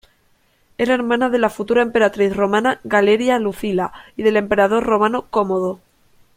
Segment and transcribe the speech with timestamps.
[0.79, 5.79] Era hermana de la futura emperatriz romana Galeria Lucila y del emperador romano Cómodo.